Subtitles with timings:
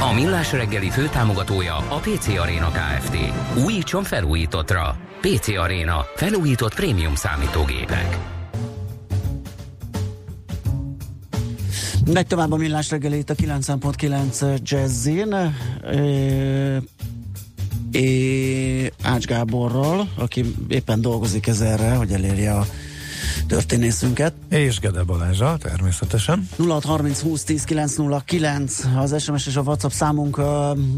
[0.00, 3.16] A Millás reggeli főtámogatója a PC Arena Kft.
[3.64, 4.96] Újítson felújítottra.
[5.20, 6.04] PC Arena.
[6.16, 8.18] Felújított prémium számítógépek.
[12.12, 15.34] Megy tovább a millás reggeli itt a 9.9 Jazzin.
[17.92, 22.66] É, Ács Gáborral, aki éppen dolgozik ezerre, hogy elérje a
[23.46, 24.32] történészünket.
[24.48, 26.48] És Gede Balázsa, természetesen.
[26.58, 30.44] 0630 20 10 909 az SMS és a WhatsApp számunk uh,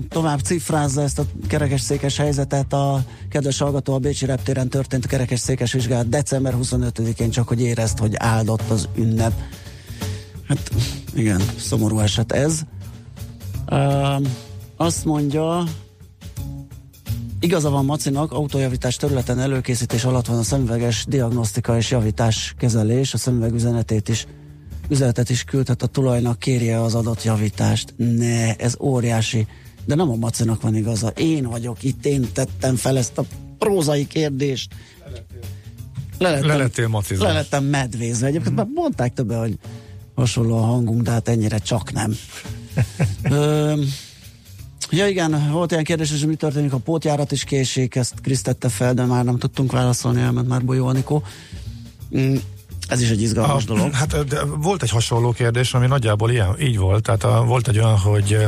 [0.08, 2.72] tovább cifrázza ezt a kerekes székes helyzetet.
[2.72, 7.60] A kedves hallgató a Bécsi reptéren történt a kerekes székes vizsgálat december 25-én csak, hogy
[7.60, 9.32] érezt, hogy áldott az ünnep.
[10.48, 10.70] Hát
[11.14, 12.60] igen, szomorú eset ez.
[13.70, 14.26] Uh,
[14.76, 15.64] azt mondja,
[17.40, 23.18] Igaza van Macinak, autójavítás területen előkészítés alatt van a szemüveges diagnosztika és javítás kezelés, a
[23.18, 24.26] szemüveg üzenetét is
[24.88, 27.94] üzenetet is küldhet a tulajnak, kérje az adott javítást.
[27.96, 29.46] Ne, ez óriási.
[29.84, 31.08] De nem a Macinak van igaza.
[31.08, 33.24] Én vagyok itt, én tettem fel ezt a
[33.58, 34.74] prózai kérdést.
[36.18, 37.24] Lelettem, Lelettél macizva.
[37.24, 38.26] Lelettem medvézve.
[38.26, 38.72] Egyébként mm-hmm.
[38.74, 39.58] mondták többen, hogy
[40.14, 42.16] hasonló a hangunk, de hát ennyire csak nem.
[44.90, 48.68] Ja igen, volt ilyen kérdés, hogy mi történik, a pótjárat is késik, ezt Krisz tette
[48.68, 51.22] fel, de már nem tudtunk válaszolni, elment már Bolyó Anikó.
[52.18, 52.36] Mm,
[52.88, 53.92] ez is egy izgalmas a, dolog.
[53.92, 57.02] Hát de volt egy hasonló kérdés, ami nagyjából ilyen, így volt.
[57.02, 58.38] Tehát a, volt egy olyan, hogy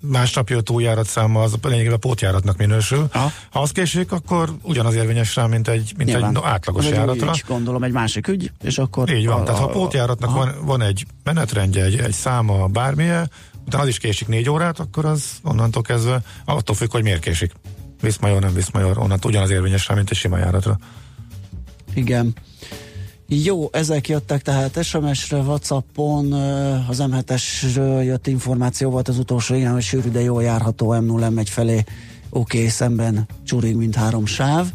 [0.00, 3.08] másnap jött új járatszáma, az lényegében a pótjáratnak minősül.
[3.12, 3.32] Aha.
[3.50, 7.30] Ha az késik, akkor ugyanaz érvényes rá, mint egy, mint egy no, átlagos egy járatra.
[7.30, 9.10] Ügy, gondolom egy másik ügy, és akkor...
[9.10, 13.30] Így van, a, tehát ha a pótjáratnak van, van egy menetrendje, egy, egy száma, bármilyen,
[13.68, 17.52] utána az is késik négy órát, akkor az onnantól kezdve attól függ, hogy miért késik.
[18.00, 20.78] Viszmajor, nem viszmajor, onnantól ugyanaz érvényes rá, mint egy sima járatra.
[21.94, 22.34] Igen.
[23.26, 26.32] Jó, ezek jöttek tehát SMS-re, Whatsappon,
[26.88, 31.40] az M7-esről jött információ volt az utolsó, igen, hogy sűrű, de jól járható M0 m
[31.44, 31.84] felé,
[32.30, 34.66] oké, okay, szemben csurig, mint három sáv,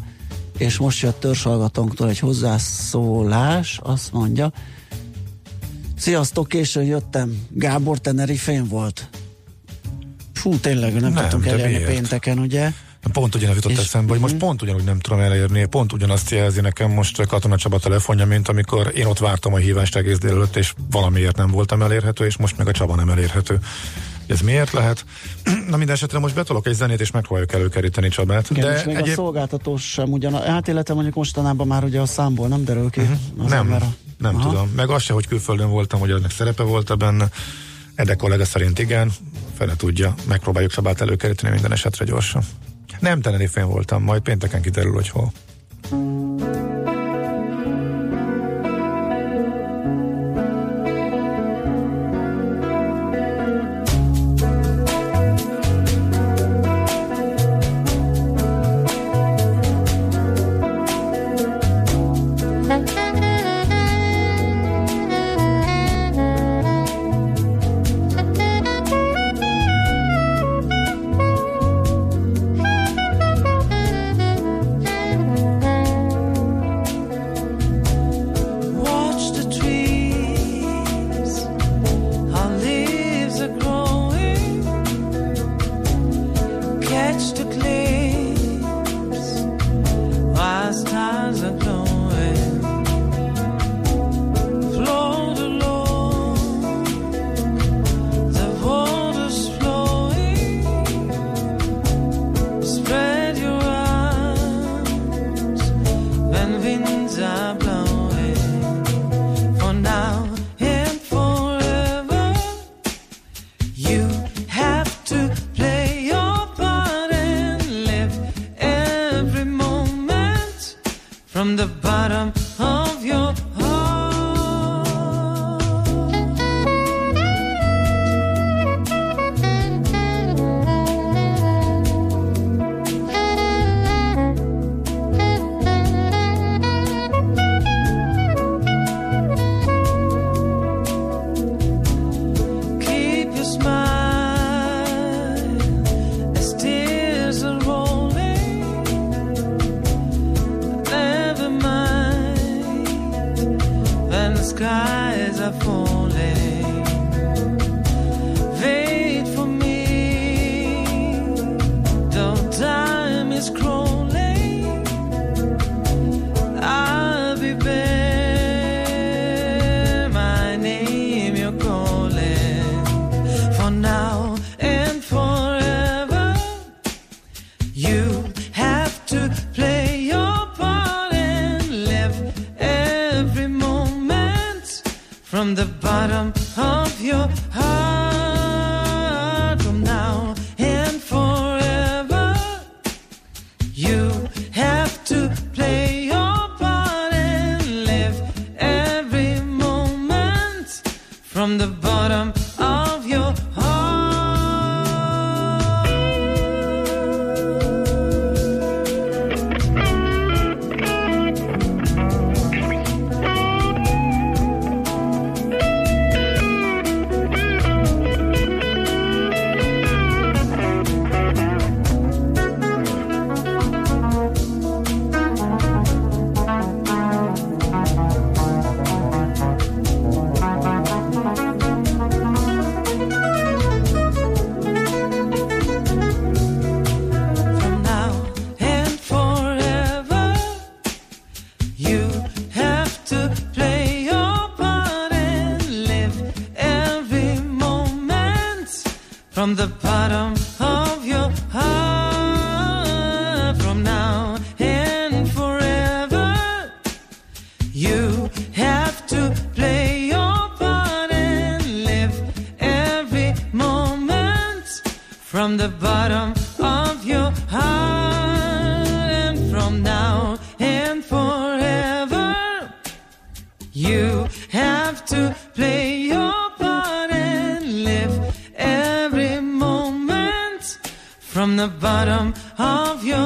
[0.58, 4.52] és most jött törzsalgatónktól egy hozzászólás, azt mondja,
[6.04, 7.46] Sziasztok, későn jöttem.
[7.50, 9.08] Gábor Tenerifén volt.
[10.32, 12.70] Fú, tényleg, nem, nem tudtunk elérni pénteken, ugye?
[13.12, 14.42] Pont ugyanaz jutott eszembe, hogy most mhm.
[14.42, 18.92] pont ugyanúgy nem tudom elérni, pont ugyanazt jelzi nekem most Katona Csaba telefonja, mint amikor
[18.94, 22.68] én ott vártam a hívást egész délelőtt, és valamiért nem voltam elérhető, és most meg
[22.68, 23.58] a Csaba nem elérhető.
[24.26, 25.04] Ez miért lehet?
[25.70, 28.50] Na minden esetre most betolok egy zenét, és megpróbáljuk előkeríteni Csabát.
[28.50, 29.12] Igen, de és még egyéb...
[29.12, 33.00] a szolgáltatós sem ugyan, hát illetve mondjuk mostanában már ugye a számból nem derül ki.
[33.00, 33.48] Uh-huh.
[33.48, 34.03] Nem, a...
[34.18, 34.48] nem Aha.
[34.48, 34.68] tudom.
[34.76, 37.28] Meg az se, hogy külföldön voltam, hogy annak szerepe volt benne.
[37.94, 39.12] Ede kollega szerint igen,
[39.56, 40.14] fele tudja.
[40.28, 42.42] Megpróbáljuk Csabát előkeríteni minden esetre gyorsan.
[43.00, 45.32] Nem Tenerifén voltam, majd pénteken kiderül, hogy hol.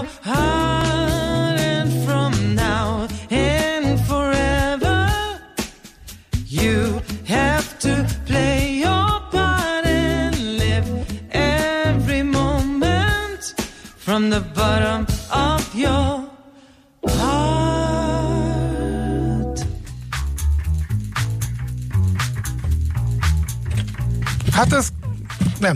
[0.09, 0.38] I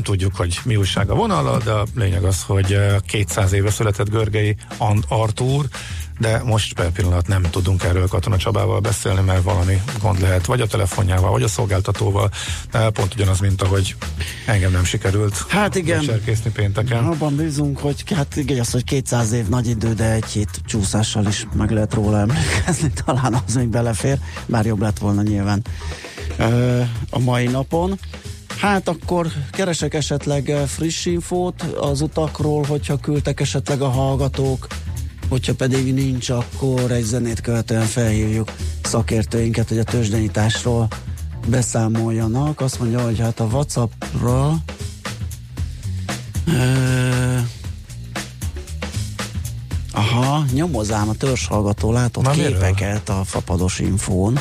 [0.02, 3.70] nem tudjuk, hogy mi újság a vonala, de a lényeg az, hogy eh, 200 éve
[3.70, 4.56] született Görgei
[5.08, 5.66] Artúr,
[6.18, 10.60] de most per pillanat nem tudunk erről Katona Csabával beszélni, mert valami gond lehet, vagy
[10.60, 12.30] a telefonjával, vagy a szolgáltatóval.
[12.70, 13.96] De pont ugyanaz, mint ahogy
[14.46, 15.98] engem nem sikerült Hát igen.
[15.98, 17.04] becserkészni pénteken.
[17.04, 21.26] Abban bízunk, hogy hát igen, az, hogy 200 év nagy idő, de egy hét csúszással
[21.26, 25.62] is meg lehet róla emlékezni, talán az még belefér, bár jobb lett volna nyilván
[26.36, 27.98] ö, a mai napon.
[28.62, 34.66] Hát akkor keresek esetleg ö, friss infót az utakról, hogyha küldtek esetleg a hallgatók,
[35.28, 40.88] hogyha pedig nincs, akkor egy zenét követően felhívjuk szakértőinket, hogy a tőzsdenyításról
[41.46, 42.60] beszámoljanak.
[42.60, 44.56] Azt mondja, hogy hát a Whatsappra
[46.46, 47.38] Ö,
[49.92, 52.50] Aha, nyomozám a törzshallgató látott Na, miről?
[52.52, 54.38] képeket a fapados infón.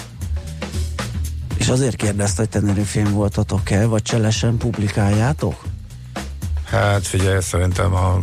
[1.71, 5.63] Azért kérdezte, hogy Tenerifén voltatok-e, vagy cselesen publikáljátok?
[6.65, 8.19] Hát figyelj, szerintem a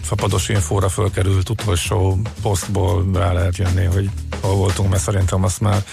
[0.00, 5.84] fapados infóra fölkerült utolsó posztból rá lehet jönni, hogy hol voltunk, mert szerintem azt már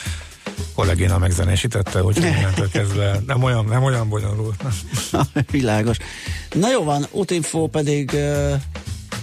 [0.75, 4.63] kollégina megzenésítette, úgyhogy innentől kezdve nem olyan, nem olyan bonyolult.
[5.51, 5.97] Világos.
[6.53, 8.17] Na jó van, útinfó pedig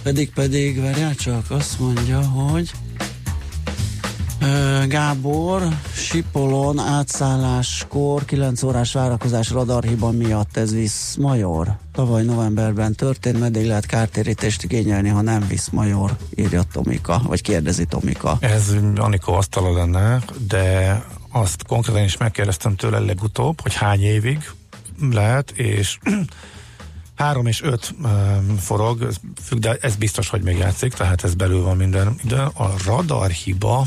[0.03, 2.71] pedig pedig, várjál csak, azt mondja, hogy
[4.87, 11.77] Gábor, Sipolon átszálláskor 9 órás várakozás radarhiba miatt ez visz Major.
[11.93, 17.85] Tavaly novemberben történt, meddig lehet kártérítést igényelni, ha nem visz Major, írja Tomika, vagy kérdezi
[17.85, 18.37] Tomika.
[18.39, 24.51] Ez Anikó asztala lenne, de azt konkrétan is megkérdeztem tőle legutóbb, hogy hány évig
[25.11, 25.97] lehet, és
[27.15, 31.33] három és öt um, forog, ez függ, de ez biztos, hogy még játszik, tehát ez
[31.33, 32.15] belül van minden.
[32.23, 33.85] De a radar hiba,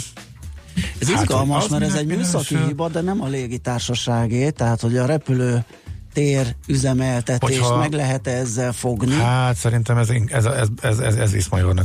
[0.99, 2.67] Ez Hát, izgalmas, mert ez egy műszaki első.
[2.67, 5.65] hiba, de nem a légitársaságé, tehát hogy a repülő
[6.13, 9.15] tér üzemeltetést Hogyha- meg lehet ezzel fogni.
[9.15, 11.33] hát szerintem ez, ez, ez, ez, ez, ez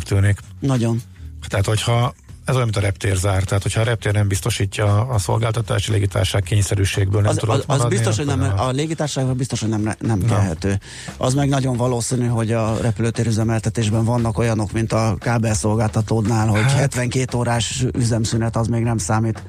[0.04, 0.40] tűnik.
[0.60, 1.02] Nagyon.
[1.48, 2.14] Tehát, hogyha
[2.46, 6.44] ez olyan, mint a reptér zár, tehát hogyha a reptér nem biztosítja a szolgáltatási légitárság
[6.44, 9.70] kényszerűségből nem Az, tudott az, az maradni, biztos, hogy nem, akkor a légitársaságban biztos, hogy
[9.70, 10.80] nem, nem kelhető.
[11.18, 16.72] Az meg nagyon valószínű, hogy a repülőtér üzemeltetésben vannak olyanok, mint a kábelszolgáltatódnál, hogy Hát-
[16.72, 19.44] 72 órás üzemszünet az még nem számít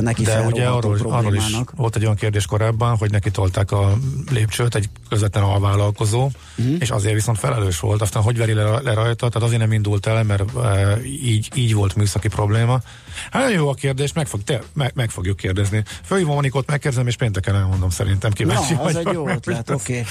[0.00, 3.98] neki De ugye arról, arról is volt egy olyan kérdés korábban, hogy neki tolták a
[4.30, 6.76] lépcsőt egy közvetlen alvállalkozó, uh-huh.
[6.78, 8.02] és azért viszont felelős volt.
[8.02, 11.74] Aztán hogy veri le, le rajta, tehát azért nem indult el, mert e, így, így
[11.74, 12.80] volt műszaki probléma.
[13.30, 15.82] Hát jó a kérdés, meg, fog, te, meg, meg fogjuk kérdezni.
[16.04, 18.30] Fölhívom Anikot, megkérdezem, és pénteken elmondom szerintem.
[18.30, 20.04] Kíváncsi Na, az egy jó ötlet, oké.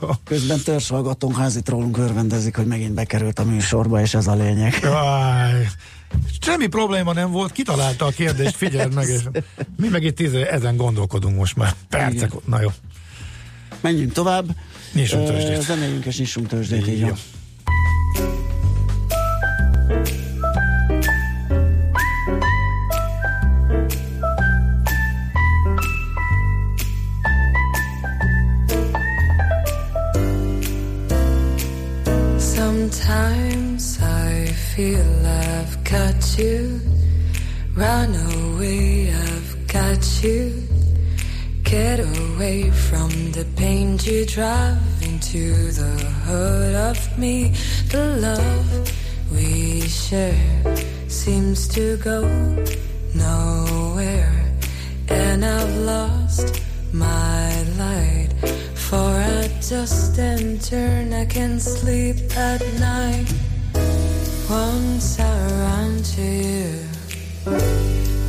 [0.00, 0.14] Okay.
[0.24, 4.78] Közben törzshallgatónk házit rólunk örvendezik, hogy megint bekerült a műsorba, és ez a lényeg.
[4.82, 5.68] Jaj.
[6.40, 9.20] Semmi probléma nem volt, kitalálta a kérdést, figyeld meg, és
[9.76, 11.74] mi meg itt tíz, ezen gondolkodunk most már.
[11.88, 12.40] Percek, Igen.
[12.44, 12.68] na jó.
[13.80, 14.46] Menjünk tovább.
[14.92, 15.62] Nyissunk tőzsdét.
[15.62, 17.14] Zenéljünk és nyissunk tőzsdét, így jó.
[32.54, 35.22] Sometimes I feel
[35.92, 36.80] got you.
[37.76, 40.66] Run away, I've got you.
[41.64, 45.94] Get away from the pain you drive into the
[46.24, 47.52] hurt of me.
[47.90, 48.70] The love
[49.32, 50.64] we share
[51.08, 52.22] seems to go
[53.14, 54.32] nowhere.
[55.08, 56.58] And I've lost
[56.94, 58.32] my light.
[58.74, 63.28] For a just and turn, I can't sleep at night.
[64.50, 66.74] Once I ran to you,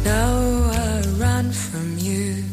[0.05, 0.35] now
[0.71, 2.43] I run from you.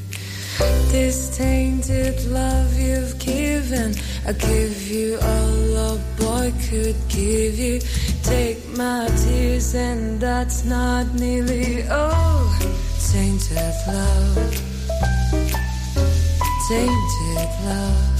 [0.90, 3.94] This tainted love you've given,
[4.26, 7.80] I give you all a boy could give you.
[8.22, 12.48] Take my tears, and that's not nearly all.
[13.12, 14.54] Tainted love,
[16.68, 18.19] tainted love.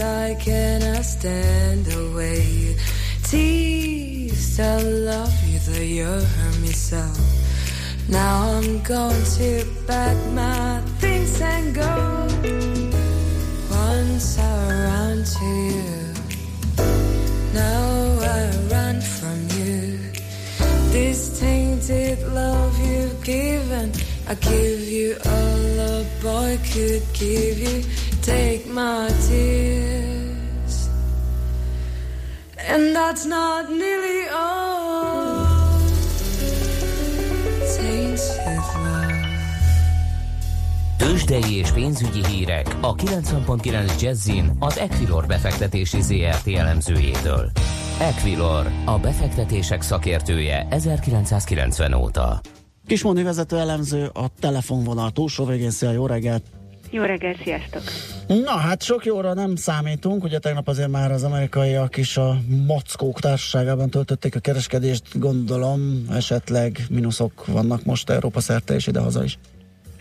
[0.00, 2.76] I cannot stand away.
[3.24, 7.04] Tease, I love you, though you hurt me so.
[8.08, 12.28] Now I'm going to pack my things and go.
[13.70, 15.94] Once I run to you,
[17.54, 19.98] now I run from you.
[20.92, 23.92] This tainted love you've given,
[24.28, 27.84] I give you all a boy could give you
[28.22, 30.74] take my tears.
[32.70, 35.52] And that's not nearly all.
[40.96, 47.50] Tőzsdei és pénzügyi hírek a 90.9 Jazzin az Equilor befektetési ZRT elemzőjétől.
[48.00, 52.40] Equilor, a befektetések szakértője 1990 óta.
[52.86, 55.70] Kismondi vezető elemző a telefonvonal túlsó végén.
[55.70, 56.61] Szia, jó reggelt!
[56.92, 57.82] Jó reggelt, sziasztok!
[58.26, 63.20] Na hát sok jóra nem számítunk, ugye tegnap azért már az amerikaiak is a mackók
[63.20, 69.38] társaságában töltötték a kereskedést, gondolom esetleg mínuszok vannak most Európa szerte és idehaza is.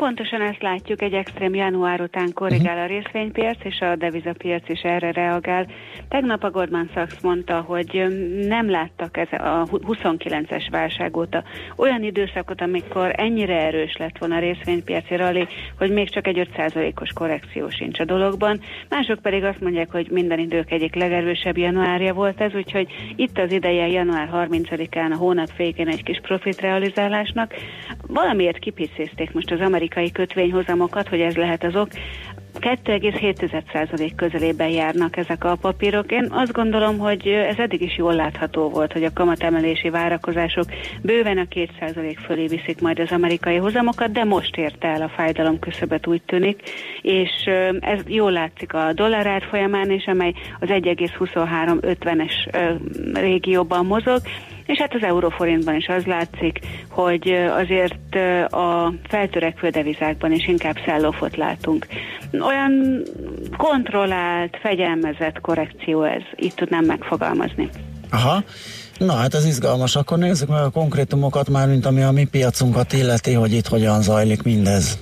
[0.01, 5.12] Pontosan ezt látjuk, egy extrém január után korrigál a részvénypiac, és a devizapiac is erre
[5.12, 5.67] reagál.
[6.10, 8.05] Tegnap a Goldman Sachs mondta, hogy
[8.48, 11.43] nem láttak ez a 29-es válság óta
[11.75, 17.13] olyan időszakot, amikor ennyire erős lett volna a részvénypiaci rally, hogy még csak egy 5%-os
[17.13, 18.60] korrekció sincs a dologban.
[18.89, 23.51] Mások pedig azt mondják, hogy minden idők egyik legerősebb januárja volt ez, úgyhogy itt az
[23.51, 27.53] ideje január 30-án a hónap végén egy kis profitrealizálásnak.
[28.08, 31.90] Valamiért kipiszézték most az amerikai amerikai kötvényhozamokat, hogy ez lehet az ok.
[32.60, 36.12] 2,7% közelében járnak ezek a papírok.
[36.12, 40.66] Én azt gondolom, hogy ez eddig is jól látható volt, hogy a kamatemelési várakozások
[41.02, 45.60] bőven a 2% fölé viszik majd az amerikai hozamokat, de most érte el a fájdalom
[45.60, 46.62] küszöbet úgy tűnik,
[47.02, 47.30] és
[47.80, 52.34] ez jól látszik a dollár folyamán is, amely az 1,2350-es
[53.14, 54.22] régióban mozog,
[54.72, 56.60] és hát az euróforintban is az látszik,
[56.90, 58.16] hogy azért
[58.54, 61.88] a feltörekvő devizákban is inkább szellófot látunk.
[62.46, 63.04] Olyan
[63.58, 67.70] kontrollált, fegyelmezett korrekció ez, itt tudnám megfogalmazni.
[68.12, 68.44] Aha.
[68.98, 72.94] Na hát ez izgalmas, akkor nézzük meg a konkrétumokat már, mint ami a mi piacunkat
[72.94, 74.98] illeti, hogy itt hogyan zajlik mindez.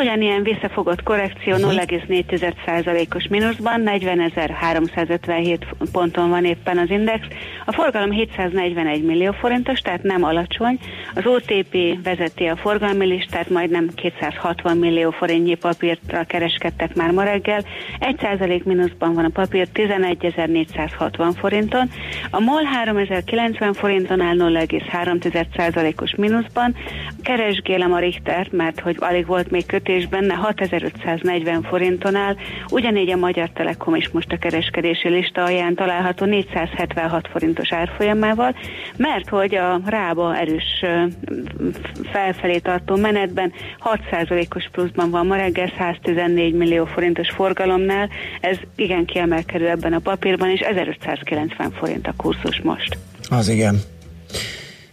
[0.00, 5.58] Ugyanilyen visszafogott korrekció 0,4%-os mínuszban, 40.357
[5.92, 7.26] ponton van éppen az index.
[7.64, 10.78] A forgalom 741 millió forintos, tehát nem alacsony.
[11.14, 17.64] Az OTP vezeti a forgalmi listát, majdnem 260 millió forintnyi papírtra kereskedtek már ma reggel.
[18.00, 21.90] 1% mínuszban van a papír 11.460 forinton.
[22.30, 26.74] A MOL 3090 forinton áll 0,3%-os mínuszban.
[27.22, 32.36] Keresgélem a Richtert, mert hogy alig volt még köt és benne 6540 forinton áll,
[32.70, 38.56] ugyanígy a Magyar Telekom is most a kereskedési lista alján található 476 forintos árfolyamával,
[38.96, 40.84] mert hogy a rába erős
[42.12, 43.52] felfelé tartó menetben
[43.84, 48.08] 6%-os pluszban van ma reggel 114 millió forintos forgalomnál,
[48.40, 52.98] ez igen kiemelkedő ebben a papírban, és 1590 forint a kurzus most.
[53.28, 53.80] Az igen.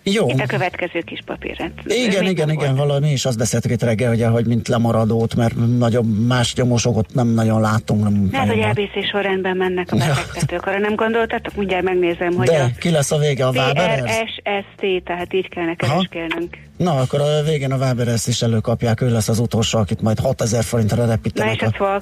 [0.04, 0.30] Jó.
[0.30, 1.72] Itt a következő kis papírrend.
[1.86, 6.28] Igen, igen, igen, valami is azt beszéltük itt reggel, hogy, hogy mint lemaradót, mert nagyobb
[6.28, 8.04] más nyomosokat nem nagyon látunk.
[8.04, 10.66] Nem hát, hogy ABC sorrendben mennek a befektetők.
[10.66, 11.56] Arra nem gondoltatok?
[11.56, 13.46] Mindjárt megnézem, hogy De, a ki lesz a vége?
[13.46, 14.12] A Waberers?
[14.12, 16.58] SST, tehát így kellene kereskélnünk.
[16.78, 20.64] Na, akkor a végén a Waberers is előkapják, ő lesz az utolsó, akit majd 6000
[20.64, 21.62] forintra repítenek.
[21.62, 22.02] Na és a?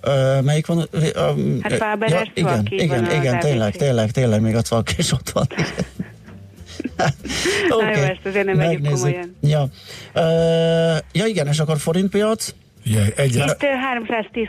[0.00, 0.88] Ö, melyik van?
[1.60, 5.46] hát Faberes ja, igen, igen, igen, tényleg, tényleg, tényleg, még a Twalk is ott van.
[7.70, 7.92] okay.
[7.92, 9.36] Na jó, ezt azért nem vegyük komolyan.
[9.40, 9.68] Ja.
[10.14, 12.54] Uh, ja igen, és akkor forintpiac?
[12.88, 13.44] Ugye, egyre...
[13.44, 13.66] Itt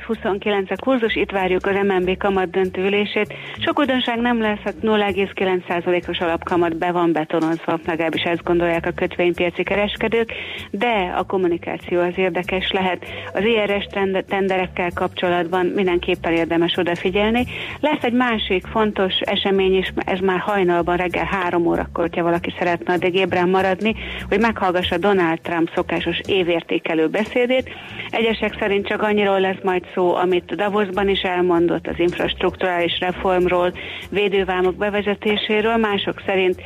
[0.08, 3.34] 310-29 a kurzus, itt várjuk az MNB kamat döntőülését.
[3.58, 10.34] Sok újdonság nem lesz, 0,9%-os alapkamat be van betonozva, legalábbis ezt gondolják a kötvénypiaci kereskedők,
[10.72, 13.06] de a kommunikáció az érdekes lehet.
[13.34, 13.88] Az IRS
[14.28, 17.46] tenderekkel kapcsolatban mindenképpen érdemes odafigyelni.
[17.80, 22.94] Lesz egy másik fontos esemény is, ez már hajnalban reggel három órakor, hogyha valaki szeretne
[22.94, 23.96] addig ébren maradni,
[24.30, 27.70] hogy meghallgassa Donald Trump szokásos évértékelő beszédét.
[28.10, 33.74] Egy Egyesek szerint csak annyiról lesz majd szó, amit Davosban is elmondott az infrastruktúrális reformról,
[34.10, 36.62] védővámok bevezetéséről, mások szerint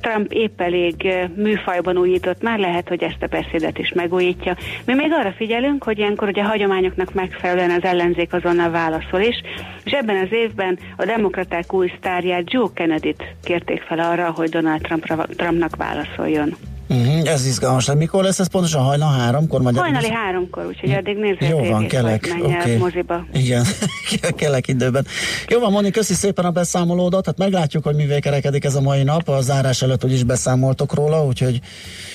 [0.00, 4.56] Trump épp elég műfajban újított, már lehet, hogy ezt a beszédet is megújítja.
[4.84, 9.42] Mi még arra figyelünk, hogy ilyenkor ugye a hagyományoknak megfelelően az ellenzék azonnal válaszol is,
[9.84, 14.80] és ebben az évben a demokraták új sztárját Joe Kennedy-t kérték fel arra, hogy Donald
[14.80, 16.56] Trumpra, Trumpnak válaszoljon.
[16.88, 17.86] Uh-huh, ez izgalmas.
[17.86, 18.82] Hát mikor lesz ez pontosan?
[18.82, 19.60] Hajnal háromkor?
[19.62, 20.16] Magyar Hajnali néz...
[20.16, 22.36] háromkor, úgyhogy addig nézzél Jó van, kelek.
[22.42, 22.76] Okay.
[22.76, 23.26] moziba.
[23.32, 23.64] Igen,
[24.36, 25.06] kelek időben.
[25.48, 27.26] Jó van, Moni, köszi szépen a beszámolódat.
[27.26, 29.28] Hát meglátjuk, hogy mivel kerekedik ez a mai nap.
[29.28, 31.60] A zárás előtt is beszámoltok róla, úgyhogy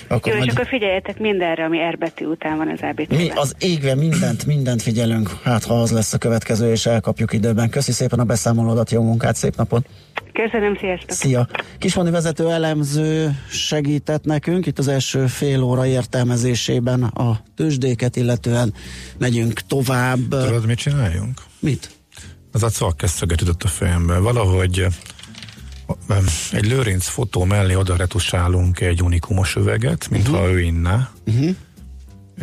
[0.08, 0.50] akkor Jó, majd...
[0.50, 4.82] és akkor figyeljetek mindenre, ami erbetű után van az abc Mi az égve mindent, mindent
[4.82, 5.30] figyelünk.
[5.44, 7.70] Hát ha az lesz a következő, és elkapjuk időben.
[7.70, 9.86] Köszi szépen a beszámolódat, jó munkát, szép napot!
[10.34, 11.12] Köszönöm, sziasztok!
[11.12, 11.48] Szia!
[11.78, 18.74] Kismoni vezető elemző segített nekünk itt az első fél óra értelmezésében a tőzsdéket, illetően
[19.18, 20.28] megyünk tovább.
[20.30, 21.42] Tudod, mit csináljunk?
[21.60, 21.90] Mit?
[22.52, 24.18] Az a szalkesszöget jutott a fejembe.
[24.18, 24.86] Valahogy
[26.52, 30.54] egy lőrinc fotó mellé oda retusálunk egy unikumos üveget, mintha uh-huh.
[30.54, 31.10] ő inne.
[31.26, 31.56] Uh-huh.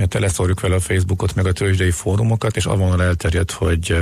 [0.08, 3.96] Teleszorjuk vele a Facebookot, meg a tőzsdei fórumokat, és avon elterjedt, hogy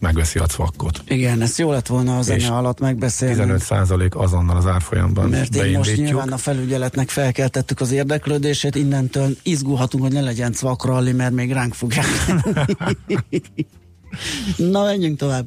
[0.00, 1.02] megveszi a cvakkot.
[1.06, 3.34] Igen, ezt jó lett volna a zene alatt megbeszélni.
[3.34, 9.36] 15 százalék azonnal az árfolyamban Mert így most nyilván a felügyeletnek felkeltettük az érdeklődését, innentől
[9.42, 12.06] izgulhatunk, hogy ne legyen cvakralli, mert még ránk fogják.
[14.56, 15.46] Na, menjünk tovább.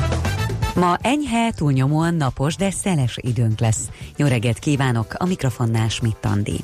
[0.81, 3.89] Ma enyhe, túlnyomóan napos, de szeles időnk lesz.
[4.15, 6.59] Jó reggelt kívánok, a mikrofonnál Schmidt Andi.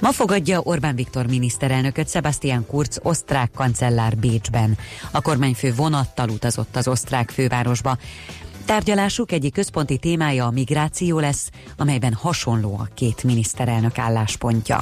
[0.00, 4.78] Ma fogadja Orbán Viktor miniszterelnököt Sebastian Kurz osztrák kancellár Bécsben.
[5.10, 7.98] A kormányfő vonattal utazott az osztrák fővárosba.
[8.64, 14.80] Tárgyalásuk egyik központi témája a migráció lesz, amelyben hasonló a két miniszterelnök álláspontja.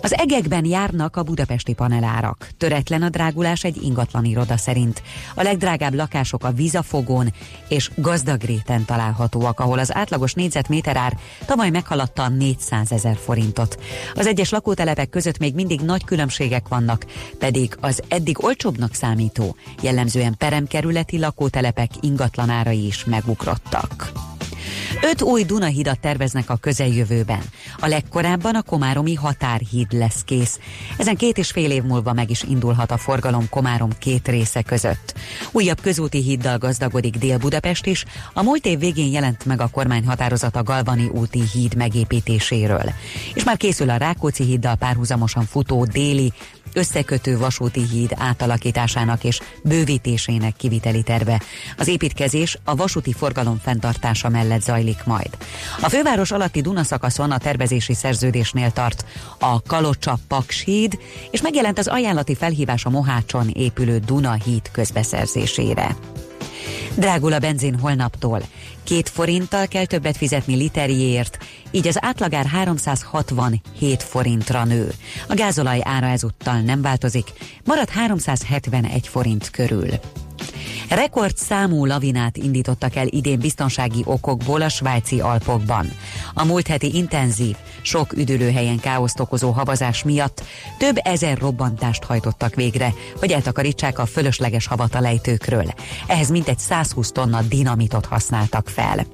[0.00, 2.48] Az egekben járnak a budapesti panelárak.
[2.56, 5.02] Töretlen a drágulás egy ingatlan iroda szerint.
[5.34, 7.32] A legdrágább lakások a Vizafogón
[7.68, 13.78] és Gazdagréten találhatóak, ahol az átlagos négyzetméter ár tavaly meghaladta 400 ezer forintot.
[14.14, 17.06] Az egyes lakótelepek között még mindig nagy különbségek vannak,
[17.38, 24.12] pedig az eddig olcsóbbnak számító, jellemzően peremkerületi lakótelepek ingatlanárai is megugrottak.
[25.02, 27.40] Öt új Dunahidat terveznek a közeljövőben.
[27.78, 30.58] A legkorábban a Komáromi határhíd lesz kész.
[30.96, 35.14] Ezen két és fél év múlva meg is indulhat a forgalom Komárom két része között.
[35.52, 38.04] Újabb közúti híddal gazdagodik Dél-Budapest is.
[38.32, 42.92] A múlt év végén jelent meg a kormány határozata Galvani úti híd megépítéséről.
[43.34, 46.32] És már készül a Rákóczi híddal párhuzamosan futó déli
[46.76, 51.42] összekötő vasúti híd átalakításának és bővítésének kiviteli terve.
[51.76, 55.30] Az építkezés a vasúti forgalom fenntartása mellett zajlik majd.
[55.80, 59.04] A főváros alatti Dunaszakaszon a tervezési szerződésnél tart
[59.38, 60.98] a Kalocsa Paks híd,
[61.30, 65.96] és megjelent az ajánlati felhívás a Mohácson épülő Duna híd közbeszerzésére.
[66.94, 68.42] Drágul a benzin holnaptól.
[68.84, 71.38] Két forinttal kell többet fizetni literjéért,
[71.70, 74.92] így az átlagár 367 forintra nő.
[75.28, 77.32] A gázolaj ára ezúttal nem változik,
[77.64, 79.88] marad 371 forint körül.
[80.88, 85.90] Rekord számú lavinát indítottak el idén biztonsági okokból a svájci Alpokban.
[86.34, 90.44] A múlt heti intenzív, sok üdülőhelyen káoszt okozó havazás miatt
[90.78, 95.74] több ezer robbantást hajtottak végre, hogy eltakarítsák a fölösleges havat a lejtőkről.
[96.06, 99.06] Ehhez mintegy 120 tonna dinamitot használtak fel.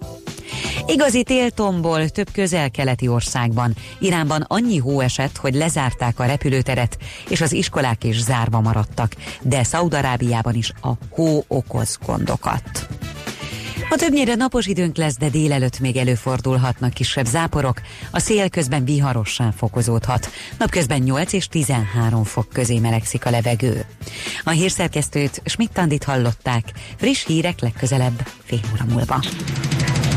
[0.86, 3.74] Igazi téltomból több közel-keleti országban.
[3.98, 9.62] Iránban annyi hó esett, hogy lezárták a repülőteret, és az iskolák is zárva maradtak, de
[9.62, 12.88] Szaudarábiában is a hó okoz gondokat.
[13.92, 19.52] Ma többnyire napos időnk lesz, de délelőtt még előfordulhatnak kisebb záporok, a szél közben viharossá
[19.56, 20.30] fokozódhat.
[20.58, 23.84] Napközben 8 és 13 fok közé melegszik a levegő.
[24.44, 29.20] A hírszerkesztőt Schmidt-Tandit hallották, friss hírek legközelebb fél óra múlva.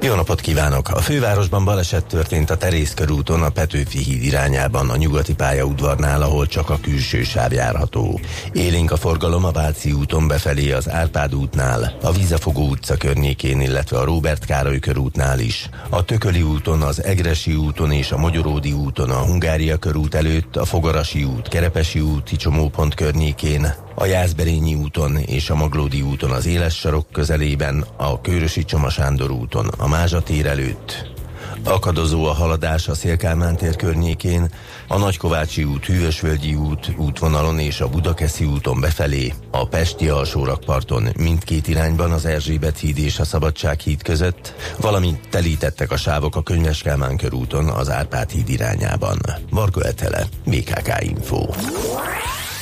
[0.00, 0.88] Jó napot kívánok!
[0.88, 6.46] A fővárosban baleset történt a Terész körúton a Petőfi híd irányában a nyugati pályaudvarnál, ahol
[6.46, 8.20] csak a külső sáv járható.
[8.52, 13.98] Élénk a forgalom a Váci úton befelé az Árpád útnál, a Vízafogó utca környékén, illetve
[13.98, 15.68] a Róbert Károly körútnál is.
[15.88, 20.64] A Tököli úton, az Egresi úton és a Magyaródi úton, a Hungária körút előtt, a
[20.64, 26.74] Fogarasi út, Kerepesi úti csomópont környékén, a Jászberényi úton és a Maglódi úton az Éles
[26.74, 31.14] sarok közelében, a Kőrösi Csoma Sándor úton, a Mázsa tér előtt.
[31.64, 34.50] Akadozó a haladás a Szélkálmán tér környékén,
[34.88, 41.68] a Nagykovácsi út, Hűvösvölgyi út útvonalon és a Budakeszi úton befelé, a Pesti alsórakparton mindkét
[41.68, 46.82] irányban az Erzsébet híd és a Szabadság híd között, valamint telítettek a sávok a Könyves
[46.82, 49.18] Kálmán körúton az Árpád híd irányában.
[49.50, 51.46] Marko Etele, BKK Info.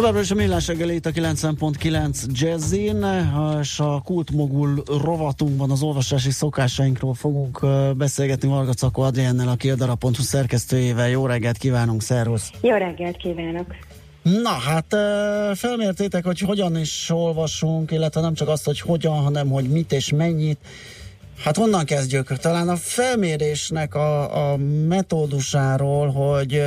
[0.00, 3.06] Továbbra is a millás reggeli itt a 90.9 Jazzin,
[3.60, 10.22] és a kultmogul rovatunkban az olvasási szokásainkról fogunk beszélgetni Varga Cakó Adriennel, aki a darab.hu
[10.22, 11.08] szerkesztőjével.
[11.08, 12.50] Jó reggelt kívánunk, szervusz!
[12.60, 13.66] Jó reggelt kívánok!
[14.22, 14.86] Na hát
[15.58, 20.12] felmértétek, hogy hogyan is olvasunk, illetve nem csak azt, hogy hogyan, hanem hogy mit és
[20.12, 20.58] mennyit.
[21.42, 22.36] Hát honnan kezdjük?
[22.36, 24.56] Talán a felmérésnek a, a
[24.88, 26.62] metódusáról, hogy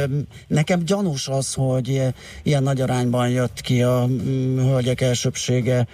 [0.47, 2.01] nekem gyanús az, hogy
[2.43, 5.87] ilyen nagy arányban jött ki a mm, hölgyek elsőbsége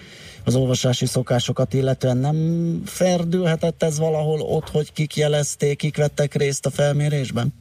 [0.43, 6.65] az olvasási szokásokat, illetően nem ferdülhetett ez valahol ott, hogy kik jelezték, kik vettek részt
[6.65, 7.53] a felmérésben?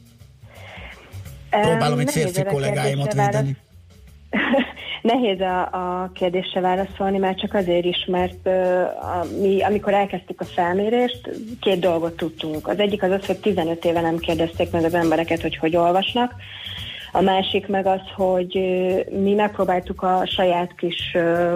[1.49, 3.57] Próbálom itt férfi kollégáimat védeni.
[5.01, 8.47] Nehéz a, a kérdésre válaszolni, már csak azért is, mert
[9.01, 11.29] a, mi, amikor elkezdtük a felmérést,
[11.61, 12.67] két dolgot tudtunk.
[12.67, 16.33] Az egyik az az, hogy 15 éve nem kérdezték meg az embereket, hogy hogy olvasnak.
[17.11, 18.53] A másik meg az, hogy
[19.09, 21.55] mi megpróbáltuk a saját kis ö,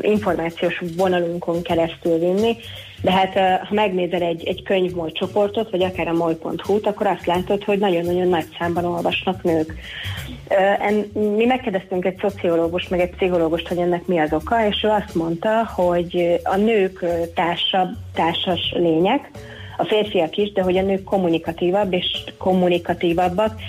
[0.00, 2.56] információs vonalunkon keresztül vinni,
[3.06, 3.32] de hát
[3.66, 8.28] ha megnézel egy, egy könyvmoly csoportot, vagy akár a moly.hu-t, akkor azt látod, hogy nagyon-nagyon
[8.28, 9.74] nagy számban olvasnak nők.
[11.12, 15.14] Mi megkérdeztünk egy szociológust, meg egy pszichológust, hogy ennek mi az oka, és ő azt
[15.14, 19.30] mondta, hogy a nők ö, társabb, társas lények,
[19.76, 23.60] a férfiak is, de hogy a nők kommunikatívabb és kommunikatívabbak,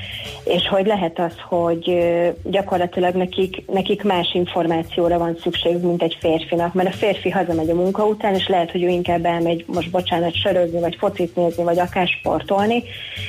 [0.43, 1.98] és hogy lehet az, hogy
[2.43, 7.76] gyakorlatilag nekik, nekik más információra van szükségük, mint egy férfinak, mert a férfi hazamegy a
[7.76, 11.80] munka után, és lehet, hogy ő inkább elmegy most bocsánat sörözni, vagy focit nézni, vagy
[11.80, 12.84] akár sportolni,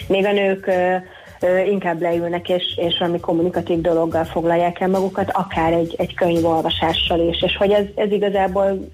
[0.06, 0.70] még a nők
[1.70, 7.42] inkább leülnek, és, és valami kommunikatív dologgal foglalják el magukat, akár egy, egy könyvolvasással is,
[7.42, 8.88] és hogy ez, ez igazából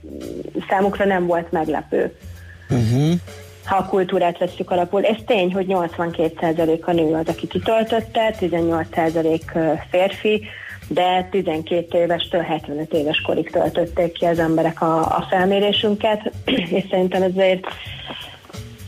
[0.68, 2.12] számukra nem volt meglepő.
[2.70, 3.12] Uh-huh.
[3.64, 5.04] Ha a kultúrát veszük alapul.
[5.04, 10.46] Ez tény, hogy 82% a nő az, aki kitöltötte, 18% férfi,
[10.88, 16.32] de 12 évestől 75 éves korig töltötték ki az emberek a, a felmérésünket,
[16.76, 17.66] és szerintem ezért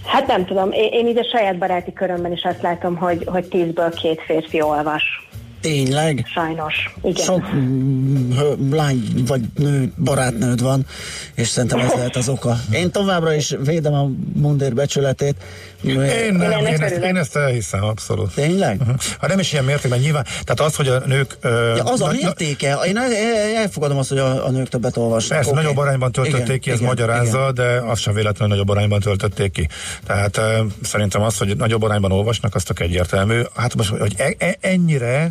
[0.07, 3.47] Hát nem tudom, én, én így a saját baráti körömben is azt látom, hogy, hogy
[3.51, 5.26] 10-ből két férfi olvas.
[5.61, 6.27] Tényleg?
[6.35, 7.25] Sajnos, igen.
[7.25, 10.87] Sok mm, lány vagy nő, barátnőd van,
[11.35, 12.57] és szerintem ez lehet az oka.
[12.73, 15.37] Én továbbra is védem a mundér becsületét.
[15.83, 15.95] Én
[16.33, 18.35] nem, ennek én ezt, én ezt elhiszem, abszolút.
[18.35, 18.81] Tényleg?
[18.81, 18.97] Uh-huh.
[19.21, 20.25] Hát nem is ilyen mértékben nyilván.
[20.25, 21.37] Tehát az, hogy a nők...
[21.43, 22.79] Ja, az a mértéke.
[22.87, 25.39] Én el- el- elfogadom azt, hogy a, a nők többet olvasnak.
[25.39, 25.61] Persze, Oké.
[25.61, 27.55] nagyobb arányban töltötték Igen, ki, ez igen, magyarázza, igen.
[27.55, 29.69] de az sem véletlenül nagyobb arányban töltötték ki.
[30.07, 30.45] Tehát uh,
[30.83, 33.41] szerintem az, hogy nagyobb arányban olvasnak, az tök egyértelmű.
[33.55, 35.31] Hát most, hogy e- e- ennyire,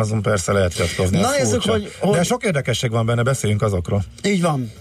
[0.00, 1.20] azon persze lehet vitatkozni.
[1.20, 4.02] Na nézzük, hogy- hogy- De sok érdekesség van benne, beszéljünk azokról.
[4.24, 4.72] Így van.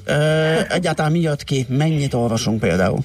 [0.69, 1.65] Egyáltalán mi jött ki?
[1.69, 2.99] Mennyit olvasunk például?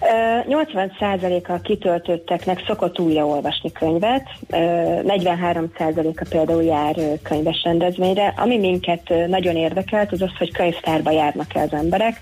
[0.00, 4.56] Ö, 80%-a a kitöltötteknek szokott újraolvasni könyvet, ö,
[5.02, 8.34] 43%-a például jár könyves rendezvényre.
[8.36, 12.20] Ami minket nagyon érdekelt, az az, hogy könyvtárba járnak-e az emberek,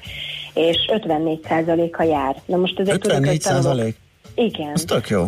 [0.55, 2.37] és 54%-a jár.
[2.47, 3.97] Na most ezek 54 százalék?
[4.35, 4.71] Igen.
[4.75, 5.25] Ez tök jó.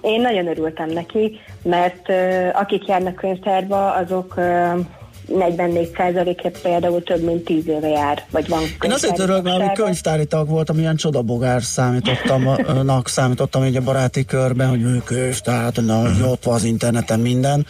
[0.00, 2.08] Én nagyon örültem neki, mert
[2.52, 4.68] akik járnak könyvtárba, azok ö,
[5.32, 10.48] 44%-ért például több mint 10 éve jár, vagy van Én azért örülök, ami könyvtári tag
[10.48, 16.00] voltam, ilyen csodabogár számítottam, ö, nak számítottam így a baráti körben, hogy ő könyvtár, na,
[16.00, 17.66] hogy ott van az interneten minden.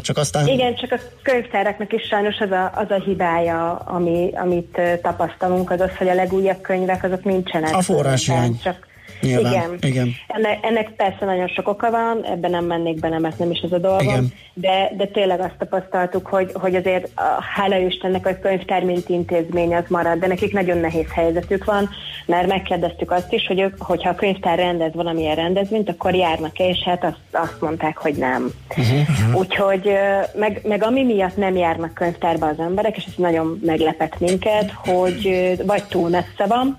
[0.00, 0.46] Csak aztán...
[0.46, 5.80] Igen, csak a könyvtáraknak is sajnos az a, az a hibája, ami, amit tapasztalunk, az
[5.80, 7.76] az, hogy a legújabb könyvek azok nincsenek.
[7.76, 8.60] A forráshiány.
[8.62, 8.86] Csak
[9.24, 9.52] Nyilván.
[9.52, 9.78] Igen.
[9.80, 10.14] Igen.
[10.26, 13.72] Ennek, ennek persze nagyon sok oka van, ebben nem mennék bele, mert nem is ez
[13.72, 14.32] a dolgom, Igen.
[14.54, 19.74] de, de tényleg azt tapasztaltuk, hogy, hogy azért a, hála Istennek a könyvtár mint intézmény
[19.74, 21.90] az marad, de nekik nagyon nehéz helyzetük van,
[22.26, 26.82] mert megkérdeztük azt is, hogy ők, hogyha a könyvtár rendez valamilyen rendezvényt, akkor járnak-e, és
[26.84, 28.52] hát azt, azt mondták, hogy nem.
[28.68, 29.38] Uh-huh.
[29.38, 29.90] Úgyhogy
[30.34, 35.52] meg, meg ami miatt nem járnak könyvtárba az emberek, és ez nagyon meglepett minket, hogy
[35.66, 36.78] vagy túl messze van,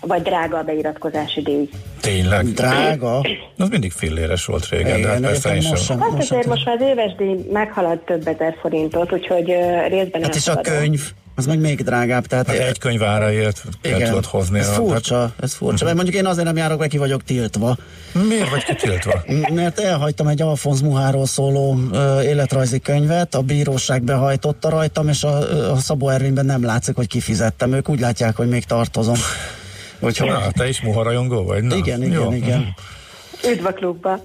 [0.00, 1.68] vagy drága a beiratkozási díj.
[2.00, 2.46] Tényleg?
[2.46, 3.20] Drága.
[3.58, 5.76] Az mindig filléres volt régen, de hát Igen, persze én sem.
[5.76, 6.00] sem.
[6.00, 10.34] Hát azért most már az éves díj meghalad több ezer forintot, úgyhogy ö, részben Hát
[10.34, 11.00] és a könyv,
[11.34, 12.26] az meg még drágább.
[12.26, 14.58] Tehát Hát egy könyv áraért igen, tudod hozni.
[14.58, 15.84] ez a- furcsa, ez furcsa.
[15.84, 17.76] Mert mondjuk én azért nem járok, mert ki vagyok tiltva.
[18.14, 19.22] Hát, miért vagy kitiltva?
[19.54, 25.70] Mert elhagytam egy Alfonz Muháról szóló ö, életrajzi könyvet, a bíróság behajtotta rajtam, és a,
[25.72, 27.72] a Szabó Ervényben nem látszik, hogy kifizettem.
[27.72, 29.16] Ők úgy látják, hogy még tartozom.
[30.00, 31.62] Úgyhogy, Na, te is muharajongó vagy?
[31.62, 32.32] Na, igen, igen, jó.
[32.32, 32.74] igen.
[33.50, 34.18] Üdv a klubba!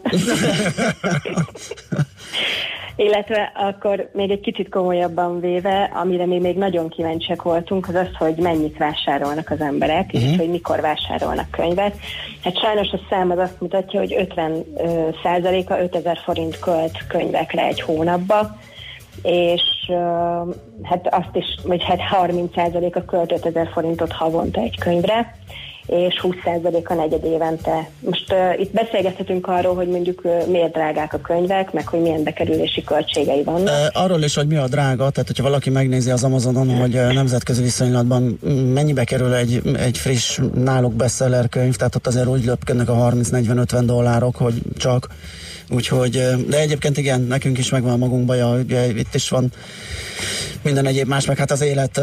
[2.95, 8.07] Illetve akkor még egy kicsit komolyabban véve, amire mi még nagyon kíváncsiak voltunk, az az,
[8.17, 10.31] hogy mennyit vásárolnak az emberek, uh-huh.
[10.31, 11.97] és hogy mikor vásárolnak könyvet.
[12.43, 17.65] Hát sajnos a szám az azt mutatja, hogy 50 ö, százaléka 5000 forint költ könyvekre
[17.65, 18.57] egy hónapba,
[19.23, 25.35] és uh, hát azt is, hogy hát 30 százaléka költ 5000 forintot havonta egy könyvre,
[25.85, 27.89] és 20%-a negyed évente.
[27.99, 32.23] Most uh, itt beszélgethetünk arról, hogy mondjuk uh, miért drágák a könyvek, meg hogy milyen
[32.23, 33.67] bekerülési költségei vannak.
[33.67, 37.13] Ö, Arról is, hogy mi a drága, tehát hogyha valaki megnézi az Amazonon, hogy ö,
[37.13, 38.39] nemzetközi viszonylatban
[38.73, 43.81] mennyibe kerül egy, egy friss náluk bestseller könyv, tehát ott azért úgy löpködnek a 30-40-50
[43.85, 45.07] dollárok, hogy csak.
[45.73, 46.11] Úgyhogy,
[46.47, 49.51] de egyébként igen, nekünk is megvan a magunk baja, ugye itt is van
[50.63, 52.01] minden egyéb más, meg hát az élet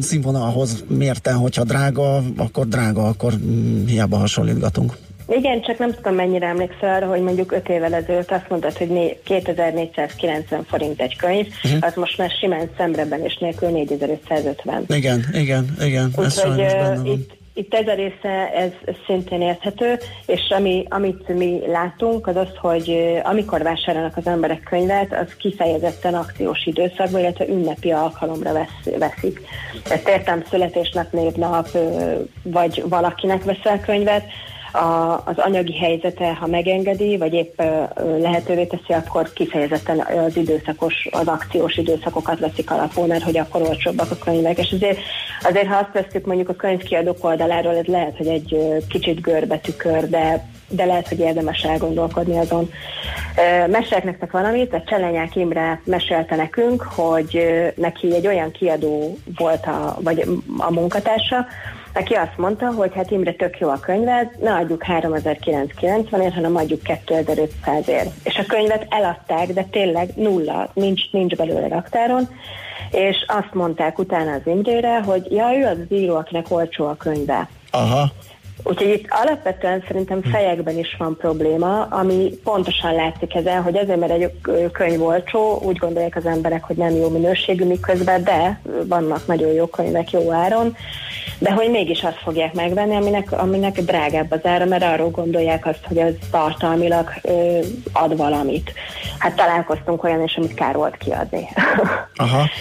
[0.00, 4.96] színvonalhoz mérten, hogyha drága, akkor drága, akkor mm, hiába hasonlítgatunk.
[5.28, 8.88] Igen, csak nem tudom mennyire emlékszel arra, hogy mondjuk 5 évvel ezelőtt azt mondtad, hogy
[8.88, 11.78] né- 2490 forint egy könyv, uh-huh.
[11.80, 14.84] az most már simán szemreben és nélkül 4550.
[14.88, 16.64] Igen, igen, igen, Úgyhogy
[17.04, 18.70] itt, itt ez a része, ez,
[19.06, 25.12] szintén érthető, és ami, amit mi látunk, az az, hogy amikor vásárolnak az emberek könyvet,
[25.12, 29.40] az kifejezetten akciós időszakban, illetve ünnepi alkalomra vesz, veszik.
[29.90, 31.68] Ezt értem születésnap, névnap,
[32.42, 34.24] vagy valakinek veszel könyvet,
[34.72, 37.60] a, az anyagi helyzete, ha megengedi, vagy épp
[38.18, 44.10] lehetővé teszi, akkor kifejezetten az időszakos, az akciós időszakokat veszik alapul, mert hogy akkor olcsóbbak
[44.10, 44.58] a könyvek.
[44.58, 44.98] És azért,
[45.42, 48.56] azért ha azt veszük mondjuk a könyvkiadók oldaláról, ez lehet, hogy egy
[48.88, 52.70] kicsit görbetükör, de de lehet, hogy érdemes elgondolkodni azon.
[53.66, 59.96] Mesélek nektek valamit, a Csellenyák Imre mesélte nekünk, hogy neki egy olyan kiadó volt a,
[60.00, 60.24] vagy
[60.58, 61.46] a munkatársa,
[61.94, 66.80] aki azt mondta, hogy hát Imre tök jó a könyved, ne adjuk 3990-ért, hanem adjuk
[66.84, 68.10] 2500-ért.
[68.22, 72.28] És a könyvet eladták, de tényleg nulla, nincs, nincs belőle raktáron,
[72.90, 76.96] és azt mondták utána az Imrére, hogy ja, ő az az író, akinek olcsó a
[76.96, 77.48] könyve.
[77.70, 78.10] Aha.
[78.62, 84.12] Úgyhogy itt alapvetően szerintem fejekben is van probléma, ami pontosan látszik ezen, hogy azért, mert
[84.12, 84.32] egy
[84.72, 89.66] könyv olcsó, úgy gondolják az emberek, hogy nem jó minőségű, miközben de vannak nagyon jó
[89.66, 90.76] könyvek jó áron,
[91.38, 95.84] de hogy mégis azt fogják megvenni, aminek, aminek drágább az ára, mert arról gondolják azt,
[95.84, 97.58] hogy az tartalmilag ö,
[97.92, 98.72] ad valamit.
[99.18, 101.48] Hát találkoztunk olyan is, amit kár volt kiadni.
[102.16, 102.44] Aha.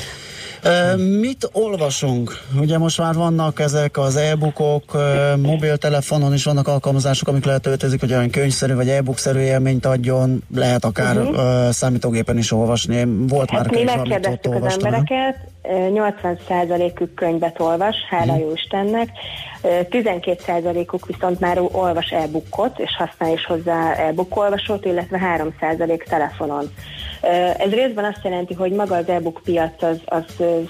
[1.19, 2.41] Mit olvasunk?
[2.59, 4.97] Ugye most már vannak ezek az e-bookok,
[5.41, 10.85] mobiltelefonon is vannak alkalmazások, amik lehetővé teszik, hogy olyan könyvszerű vagy e-bookszerű élményt adjon, lehet
[10.85, 11.69] akár uh-huh.
[11.69, 13.05] számítógépen is olvasni.
[13.27, 14.93] Volt már Hát mi könyv, amit ott megkérdeztük az olvastam.
[14.93, 15.37] embereket,
[15.69, 18.41] 80%-ük könyvet olvas, hála Mhm.
[18.41, 19.09] jó Istennek,
[19.61, 26.71] Ö, 12%-uk viszont már olvas e-bookot, és használ is hozzá e-book olvasót, illetve 3% telefonon.
[27.57, 30.23] Ez részben azt jelenti, hogy maga az e-book piac az, az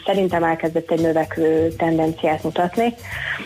[0.06, 2.94] szerintem elkezdett egy növekvő tendenciát mutatni,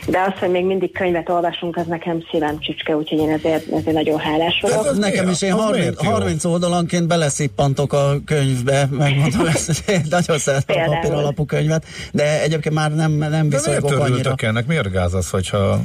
[0.07, 3.95] de az, hogy még mindig könyvet olvasunk, az nekem szívem csücske, úgyhogy én ezért, ezért
[3.95, 4.85] nagyon hálás vagyok.
[4.85, 6.11] Az Nekem is, én Az 30, miért jó?
[6.11, 12.75] 30 oldalanként beleszippantok a könyvbe, megmondom ezt, nagyon szeretem a papír alapú könyvet, de egyébként
[12.75, 14.35] már nem, nem De miért viszolygok annyira.
[14.37, 14.65] ennek?
[14.65, 15.81] Miért gáz az, hogyha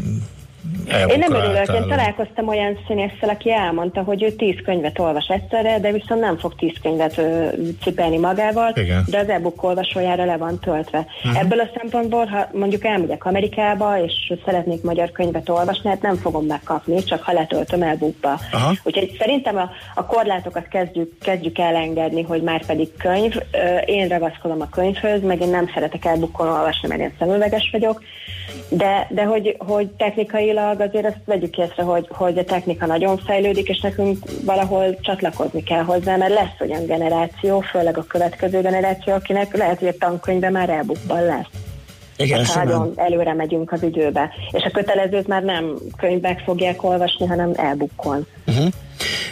[1.08, 5.78] Én nem örülök, én találkoztam olyan színésszel, aki elmondta, hogy ő tíz könyvet olvas egyszerre,
[5.78, 7.46] de viszont nem fog tíz könyvet ö,
[7.82, 9.04] cipelni magával, Igen.
[9.06, 11.06] de az e-book olvasójára le van töltve.
[11.24, 11.40] Uh-huh.
[11.40, 16.46] Ebből a szempontból, ha mondjuk elmegyek Amerikába, és szeretnék magyar könyvet olvasni, hát nem fogom
[16.46, 18.40] megkapni, csak ha letöltöm e-bookba.
[18.52, 18.72] Aha.
[18.82, 23.34] Úgyhogy szerintem a, a korlátokat kezdjük, kezdjük elengedni, hogy már pedig könyv.
[23.84, 28.02] Én ragaszkodom a könyvhöz, meg én nem szeretek e-bookon olvasni, mert én szemüveges vagyok.
[28.68, 33.68] De, de hogy, hogy technikailag azért azt vegyük észre, hogy, hogy a technika nagyon fejlődik,
[33.68, 39.56] és nekünk valahol csatlakozni kell hozzá, mert lesz olyan generáció, főleg a következő generáció, akinek
[39.56, 41.46] lehet, hogy a tankönyve már elbukban lesz.
[42.16, 44.30] Igen, Hát nagyon előre megyünk az időbe.
[44.50, 48.26] És a kötelezőt már nem könyvek fogják olvasni, hanem e-bookon.
[48.46, 48.66] Uh-huh.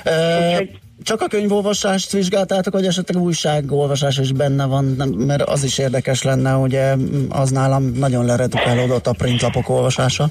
[0.04, 0.62] E,
[1.04, 6.22] csak a könyvolvasást vizsgáltátok, vagy esetleg újságolvasás is benne van, nem, mert az is érdekes
[6.22, 6.94] lenne, ugye
[7.28, 10.30] az nálam nagyon leredukálódott a printlapok olvasása.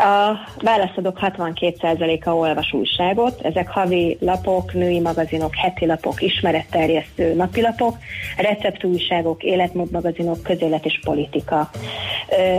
[0.00, 7.96] A válaszadók 62%-a olvas újságot, ezek havi lapok, női magazinok, heti lapok, ismeretterjesztő napilapok,
[8.36, 11.70] receptújságok, életmódmagazinok, közélet és politika.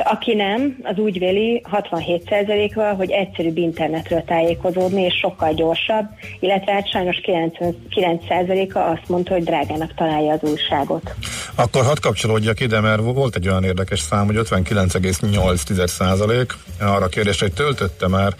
[0.03, 6.05] Aki nem, az úgy véli 67%-a, hogy egyszerűbb internetről tájékozódni, és sokkal gyorsabb,
[6.39, 11.13] illetve hát sajnos 99%-a azt mondta, hogy drágának találja az újságot.
[11.55, 17.09] Akkor hadd kapcsolódjak ide, mert volt egy olyan érdekes szám, hogy 59,8 százalék arra a
[17.31, 18.33] kérdésre, hogy töltötte már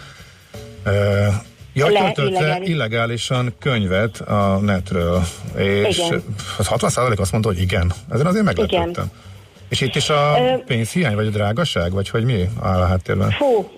[0.84, 2.68] e, Ja, Le- töltötte illegális.
[2.68, 5.22] illegálisan könyvet a netről,
[5.56, 6.22] és Igen.
[6.58, 7.92] az 60 százalék azt mondta, hogy igen.
[8.10, 8.88] Ezen azért meglepődtem.
[8.88, 9.10] Igen.
[9.68, 10.34] És itt is a
[10.66, 13.30] pénzhiány, vagy a drágaság, vagy hogy mi áll a háttérben?
[13.30, 13.70] Fú,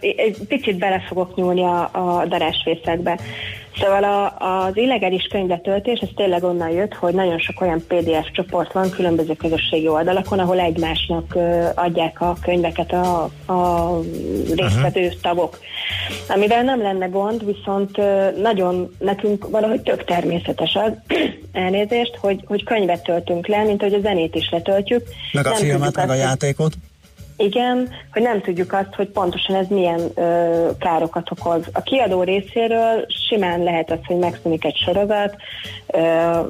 [0.00, 3.18] egy picit bele fogok nyúlni a, a darásfészekbe.
[3.80, 8.72] Szóval a, az illegális könyvetöltés, ez tényleg onnan jött, hogy nagyon sok olyan PDF csoport
[8.72, 11.38] van különböző közösségi oldalakon, ahol egymásnak
[11.74, 13.22] adják a könyveket a,
[13.52, 14.00] a
[14.54, 15.58] résztvevő tagok.
[16.28, 17.96] Amivel nem lenne gond, viszont
[18.42, 20.92] nagyon nekünk valahogy tök természetes az,
[21.52, 25.02] elnézést, hogy, hogy könyvet töltünk le, mint hogy a zenét is letöltjük.
[25.32, 26.72] Meg a Nem filmet, meg a játékot.
[27.36, 31.64] Igen, hogy nem tudjuk azt, hogy pontosan ez milyen ö, károkat okoz.
[31.72, 35.36] A kiadó részéről simán lehet az, hogy megszűnik egy sorozat,
[35.86, 35.98] ö,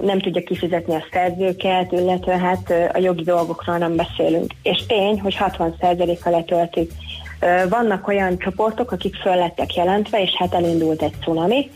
[0.02, 4.52] nem tudja kifizetni a szerzőket, illetve hát ö, a jogi dolgokról nem beszélünk.
[4.62, 6.92] És tény, hogy 60%-a letöltik.
[7.40, 11.70] Ö, vannak olyan csoportok, akik föl lettek jelentve, és hát elindult egy cunami,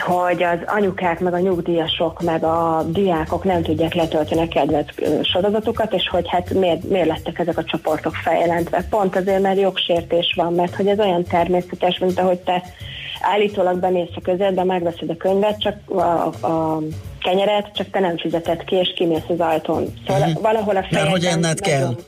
[0.00, 5.22] hogy az anyukák, meg a nyugdíjasok, meg a diákok nem tudják letölteni a kedvenc ö,
[5.22, 8.86] sorozatokat, és hogy hát miért, miért lettek ezek a csoportok feljelentve.
[8.90, 12.62] Pont azért, mert jogsértés van, mert hogy ez olyan természetes, mint ahogy te
[13.20, 16.00] állítólag bemész a közelbe, megveszed a könyvet, csak a,
[16.46, 16.80] a
[17.22, 19.84] kenyeret, csak te nem fizeted ki, és kimész az ajtón.
[20.06, 20.42] Szóval Mhm.
[20.42, 21.78] valahol a Mert hogy fejedben enned kell.
[21.80, 22.04] nagyon-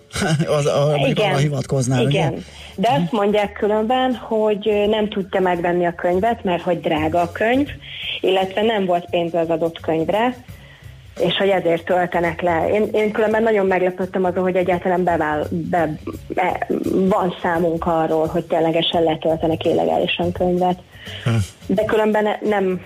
[0.59, 2.33] az, a, arra hivatkoznál, igen.
[2.33, 2.43] ugye?
[2.77, 7.69] De azt mondják különben, hogy nem tudta megvenni a könyvet, mert hogy drága a könyv,
[8.21, 10.35] illetve nem volt pénz az adott könyvre,
[11.21, 12.69] és hogy ezért töltenek le.
[12.73, 15.97] Én, én különben nagyon meglepődtem azon, hogy egyáltalán bevál, be,
[16.29, 20.79] be, van számunk arról, hogy ténylegesen letöltenek illegálisan könyvet.
[21.67, 22.81] De különben ne- nem,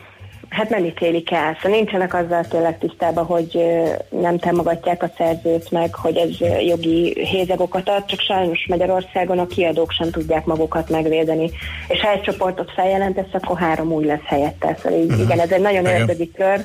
[0.49, 1.57] hát nem ítélik el.
[1.63, 3.61] Szóval nincsenek azzal tényleg tisztában, hogy
[4.09, 6.29] nem támogatják a szerzőt meg, hogy ez
[6.67, 11.51] jogi hézagokat ad, csak sajnos Magyarországon a kiadók sem tudják magukat megvédeni.
[11.89, 14.77] És ha egy csoportot feljelentesz, akkor három új lesz helyette.
[14.83, 16.65] Szóval így, igen, ez egy nagyon ördögi kör,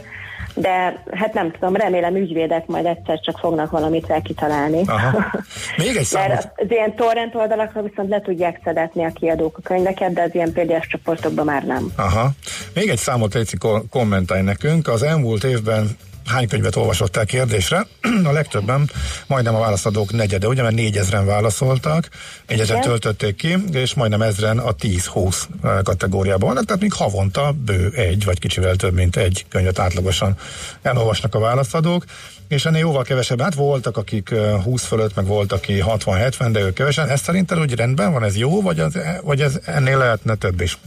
[0.55, 4.81] de hát nem tudom, remélem ügyvédek majd egyszer csak fognak valamit rá kitalálni.
[4.85, 5.31] Aha.
[5.77, 6.27] Még egy számot.
[6.29, 10.35] Mert az ilyen torrent oldalakra viszont le tudják szedetni a kiadók a könyveket, de az
[10.35, 11.91] ilyen PDF csoportokban már nem.
[11.95, 12.29] Aha.
[12.73, 14.87] Még egy számot Léci ko- kommentálj nekünk.
[14.87, 15.97] Az elmúlt évben
[16.31, 17.87] hány könyvet olvasottál kérdésre?
[18.29, 18.89] A legtöbben,
[19.27, 22.09] majdnem a válaszadók negyede, ugye, mert négyezren válaszoltak,
[22.47, 22.89] négyezren Igen.
[22.89, 25.35] töltötték ki, és majdnem ezren a 10-20
[25.83, 30.37] kategóriában vannak, tehát még havonta bő egy, vagy kicsivel több, mint egy könyvet átlagosan
[30.81, 32.05] elolvasnak a válaszadók,
[32.47, 36.59] és ennél jóval kevesebb, hát voltak, akik ö, 20 fölött, meg volt, aki 60-70, de
[36.59, 37.09] ők kevesen.
[37.09, 40.77] Ez szerinted úgy rendben van, ez jó, vagy, az, vagy ez ennél lehetne több is?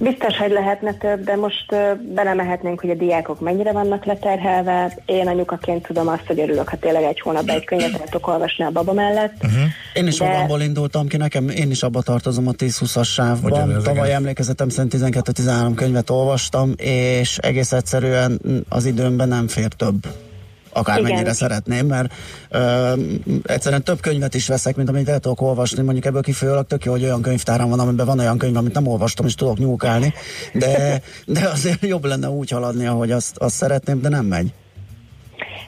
[0.00, 4.96] Biztos, hogy lehetne több, de most ö, belemehetnénk, hogy a diákok mennyire vannak leterhelve.
[5.06, 8.64] Én anyukaként tudom azt, hogy örülök, ha tényleg egy hónapban egy könyvet el tudok olvasni
[8.64, 9.32] a baba mellett.
[9.42, 9.62] Uh-huh.
[9.94, 13.82] Én is De- abból indultam ki, nekem én is abba tartozom a 10-20-as sávban.
[13.82, 20.06] Tavaly emlékezetem szerint 12-13 könyvet olvastam, és egész egyszerűen az időmben nem fér több.
[20.78, 21.34] Akármennyire Igen.
[21.34, 22.12] szeretném, mert
[22.50, 22.92] ö,
[23.42, 25.82] egyszerűen több könyvet is veszek, mint amit el tudok olvasni.
[25.82, 28.86] Mondjuk ebből kifolyólag tök jó, hogy olyan könyvtáram van, amiben van olyan könyv, amit nem
[28.86, 30.14] olvastam, és tudok nyúkálni,
[30.52, 34.52] de, de azért jobb lenne úgy haladni, ahogy azt, azt szeretném, de nem megy.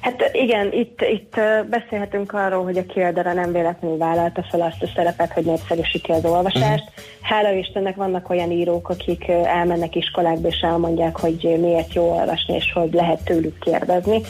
[0.01, 1.41] Hát igen, itt, itt
[1.71, 6.25] beszélhetünk arról, hogy a kiadara nem véletlenül vállalta fel azt a szerepet, hogy népszerűsíti az
[6.25, 6.85] olvasást.
[7.21, 12.73] Hála Istennek vannak olyan írók, akik elmennek iskolákba és elmondják, hogy miért jó olvasni, és
[12.75, 14.21] hogy lehet tőlük kérdezni.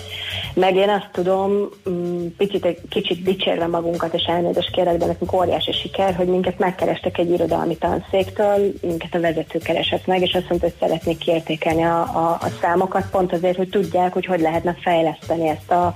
[0.54, 5.32] Meg én azt tudom, mm, picit, egy kicsit dicsérve magunkat, és elnézést kérek, de nekünk
[5.32, 10.48] óriási siker, hogy minket megkerestek egy irodalmi tanszéktől, minket a vezető keresett meg, és azt
[10.48, 14.76] mondta, hogy szeretnék kiértékelni a, a, a számokat, pont azért, hogy tudják, hogy hogy lehetne
[14.80, 15.94] fejleszteni ezt a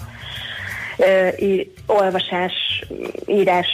[0.97, 2.53] ö, í- olvasás,
[3.27, 3.69] írás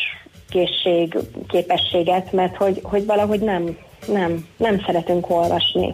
[0.51, 1.19] készség,
[1.49, 3.77] képességet, mert hogy, hogy valahogy nem,
[4.07, 5.93] nem, nem szeretünk olvasni.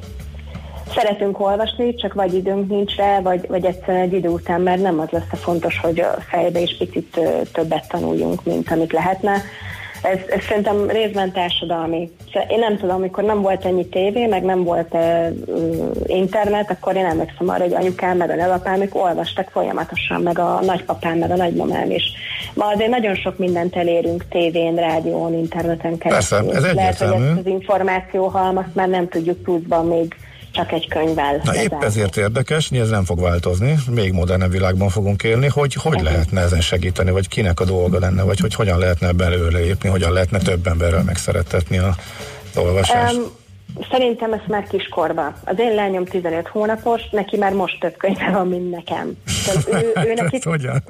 [0.94, 5.00] Szeretünk olvasni, csak vagy időnk nincs rá, vagy, vagy egyszerűen egy idő után, mert nem
[5.00, 7.20] az lesz a fontos, hogy a fejbe is picit
[7.52, 9.42] többet tanuljunk, mint amit lehetne
[10.02, 12.10] ez, ez szerintem részben társadalmi.
[12.48, 15.26] Én nem tudom, amikor nem volt ennyi tévé, meg nem volt uh,
[16.06, 20.60] internet, akkor én emlékszem arra, hogy anyukám meg a nagyapám, ők olvastak folyamatosan, meg a
[20.62, 22.04] nagypapám, meg a nagymamám is.
[22.54, 26.38] Ma azért nagyon sok mindent elérünk tévén, rádión, interneten keresztül.
[26.38, 27.28] Persze, ez Lehet, hogy egyértelmű.
[27.28, 30.16] ezt az információhalmazt már nem tudjuk pluszban még
[30.56, 31.40] csak egy könyvvel.
[31.44, 36.00] Na épp ezért érdekes, ez nem fog változni, még modernebb világban fogunk élni, hogy hogy
[36.00, 40.12] lehetne ezen segíteni, vagy kinek a dolga lenne, vagy hogy hogyan lehetne belőle lépni, hogyan
[40.12, 41.94] lehetne több emberrel megszerettetni a
[42.54, 43.16] olvasást.
[43.16, 43.24] Um,
[43.90, 45.32] Szerintem ez már kiskorba.
[45.44, 49.12] Az én lányom 15 hónapos, neki már most több könyve van, mint nekem.
[49.44, 50.82] Tehát ő, ő neki, Ez hogyan?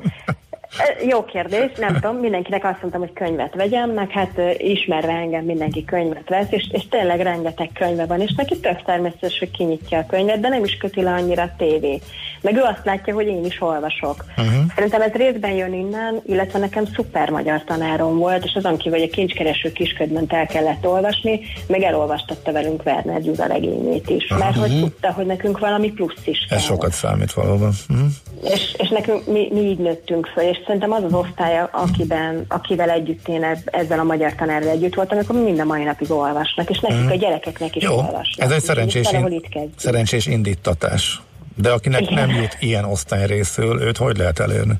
[1.09, 5.85] Jó kérdés, nem tudom, mindenkinek azt mondtam, hogy könyvet vegyem, meg hát ismerve engem mindenki
[5.85, 10.07] könyvet vesz, és, és tényleg rengeteg könyve van, és neki tök természetes, hogy kinyitja a
[10.07, 12.01] könyvet, de nem is köti le annyira a tévé.
[12.41, 14.25] Meg ő azt látja, hogy én is olvasok.
[14.37, 14.55] Uh-huh.
[14.75, 19.09] Szerintem ez részben jön innen, illetve nekem szuper magyar tanárom volt, és azon kívül, hogy
[19.13, 24.81] a kincskereső kisködment el kellett olvasni, meg elolvastatta velünk Werner Gyuza regényét is, mert hogy
[24.81, 26.59] tudta, hogy nekünk valami plusz is kell.
[26.59, 27.73] Ez sokat számít valóban.
[27.89, 28.07] Uh-huh.
[28.43, 32.91] És, és nekünk mi, mi így nőttünk föl, és szerintem az az osztály, akiben, akivel
[32.91, 36.81] együtt én ezzel a magyar tanárral együtt voltam, amikor mind a mai napig olvasnak, és
[36.81, 38.47] nekik a gyerekeknek is Jó, olvasnak.
[38.47, 41.21] ez egy szerencsés, in- szerencsés indítatás.
[41.57, 42.15] De akinek Igen.
[42.15, 44.75] nem jut ilyen osztály részül, őt hogy lehet elérni?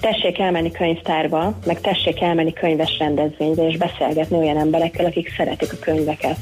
[0.00, 5.76] Tessék elmenni könyvtárba, meg tessék elmenni könyves rendezvényre, és beszélgetni olyan emberekkel, akik szeretik a
[5.80, 6.36] könyveket.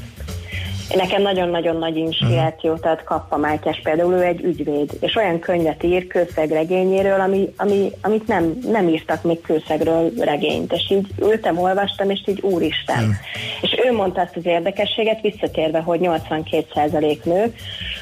[0.95, 6.07] Nekem nagyon-nagyon nagy inspirációt ad Kappa Mátyás, például ő egy ügyvéd, és olyan könyvet ír
[6.07, 12.09] kőszeg regényéről, ami, ami, amit nem, nem írtak még kőszegről regényt, és így ültem, olvastam,
[12.09, 13.17] és így úristen.
[13.61, 17.53] És ő mondta azt az érdekességet, visszatérve, hogy 82% nő,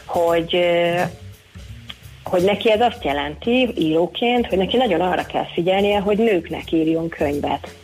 [0.06, 0.58] hogy
[2.24, 7.10] hogy neki ez azt jelenti íróként, hogy neki nagyon arra kell figyelnie, hogy nőknek írjon
[7.10, 7.76] könyvet.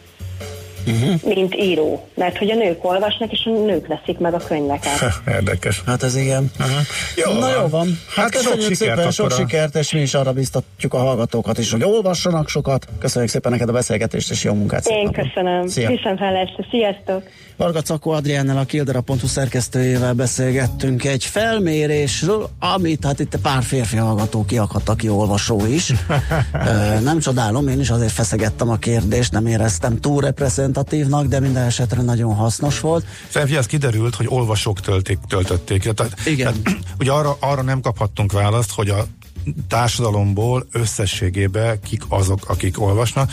[0.87, 1.35] Uh-huh.
[1.35, 2.07] Mint író.
[2.13, 4.99] Mert hogy a nők olvasnak, és a nők veszik meg a könyveket.
[5.37, 5.81] Érdekes.
[5.85, 6.51] Hát ez igen.
[7.15, 7.51] Jó Na van.
[7.51, 7.87] jó van.
[8.15, 11.57] Hát, Hát sok köszönjük sikert szépen, sok sikert, és mi is arra biztatjuk a hallgatókat
[11.57, 12.87] is, hogy olvassanak sokat.
[12.99, 14.87] Köszönjük szépen neked a beszélgetést, és jó munkát.
[14.87, 15.23] Én napot.
[15.23, 15.67] köszönöm.
[15.67, 15.89] Szia.
[15.89, 16.65] Viszont hallásra.
[16.69, 17.23] Sziasztok!
[17.57, 24.45] Varga Cakó Adriánnal, a Kildera.hu szerkesztőjével beszélgettünk egy felmérésről, amit hát itt pár férfi hallgató
[24.45, 25.93] kiakadt, aki olvasó is.
[26.67, 31.63] Ö, nem csodálom, én is azért feszegettem a kérdést, nem éreztem túl reprezentatívnak, de minden
[31.63, 33.05] esetre nagyon hasznos volt.
[33.29, 35.93] Szerintem ez kiderült, hogy olvasók töltik, töltötték.
[35.93, 36.61] Tehát, Igen.
[36.63, 39.05] Tehát, ugye arra, arra nem kaphattunk választ, hogy a
[39.67, 43.31] társadalomból összességében kik azok, akik olvasnak.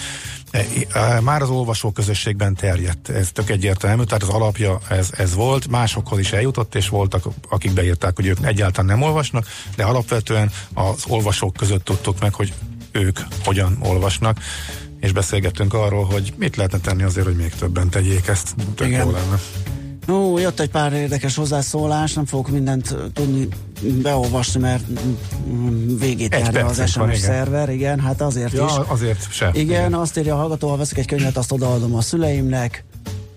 [0.55, 5.35] E, e, Már az olvasó közösségben terjedt, ez tök egyértelmű, tehát az alapja ez, ez
[5.35, 9.47] volt, másokhoz is eljutott, és voltak, akik beírták, hogy ők egyáltalán nem olvasnak,
[9.77, 12.53] de alapvetően az olvasók között tudtuk meg, hogy
[12.93, 14.39] ők hogyan olvasnak,
[15.01, 19.05] és beszélgettünk arról, hogy mit lehetne tenni azért, hogy még többen tegyék ezt, tök Igen.
[19.05, 19.41] jó lenne.
[20.09, 23.49] Ó, jött egy pár érdekes hozzászólás, nem fogok mindent tudni
[24.03, 24.85] beolvasni, mert
[25.99, 27.21] végét járja az SMS van, igen.
[27.21, 28.73] szerver, igen, hát azért Ja, is.
[28.87, 29.51] azért se.
[29.53, 32.85] Igen, azt írja a hallgató, ha veszek egy könyvet, azt odaadom a szüleimnek,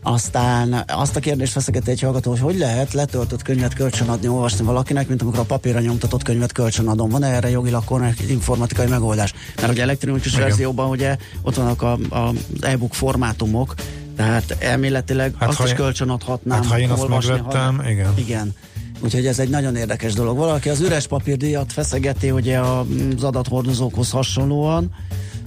[0.01, 5.07] aztán azt a kérdést feszegeti egy hallgató, hogy hogy lehet letöltött könyvet kölcsönadni, olvasni valakinek,
[5.07, 7.09] mint amikor a papírra nyomtatott könyvet kölcsönadom.
[7.09, 9.34] Van erre jogilag korrekt informatikai megoldás?
[9.55, 10.41] Mert ugye elektronikus Igen.
[10.47, 13.74] verzióban ugye ott vannak a, a, az e-book formátumok,
[14.18, 16.57] tehát elméletileg Hát, azt ha is kölcsönadhatnám.
[16.57, 18.13] hát, ha én azt megvettem, igen.
[18.18, 18.53] Igen.
[18.99, 20.38] Úgyhogy ez egy nagyon érdekes dolog.
[20.38, 24.91] Valaki az üres papírdíjat feszegeti, ugye az adathordozókhoz hasonlóan,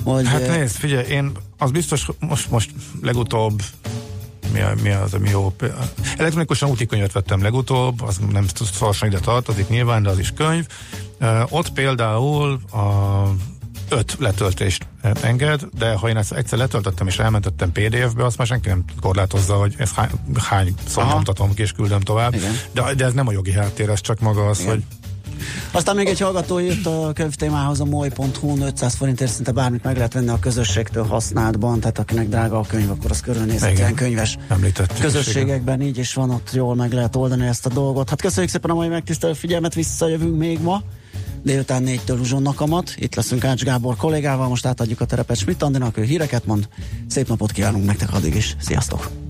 [0.05, 2.71] hogy Hát nézd, figyelj, én az biztos, most, most
[3.03, 3.63] legutóbb
[4.53, 5.53] mi, a, mi az, ami jó?
[6.17, 10.67] Elektronikusan úti könyvet vettem legutóbb, az nem szorosan ide tartozik nyilván, de az is könyv.
[11.49, 13.23] Ott például a
[13.91, 14.87] öt letöltést
[15.23, 19.55] enged, de ha én ezt egyszer letöltöttem és elmentettem PDF-be, azt már senki nem korlátozza,
[19.55, 20.11] hogy ez hány,
[20.49, 22.35] hány szor nyomtatom ki és küldöm tovább.
[22.35, 22.53] Igen.
[22.73, 24.71] De, de ez nem a jogi háttér, ez csak maga az, Igen.
[24.71, 24.85] hogy
[25.71, 30.13] Aztán még egy hallgató írt a könyvtémához a moly.hu 500 forintért szinte bármit meg lehet
[30.13, 33.83] venni a közösségtől használtban, tehát akinek drága a könyv, akkor az körülnézhet Igen.
[33.83, 34.87] ilyen könyves is, igen.
[35.01, 38.09] közösségekben, így is van, ott jól meg lehet oldani ezt a dolgot.
[38.09, 40.83] Hát köszönjük szépen a mai megtisztelő figyelmet, visszajövünk még ma.
[41.43, 42.95] Délután négytől uzsonnak amat.
[42.97, 46.69] Itt leszünk Ács Gábor kollégával, most átadjuk a terepet Schmidt Andinak, ő híreket mond.
[47.07, 48.57] Szép napot kívánunk nektek addig is.
[48.61, 49.30] Sziasztok!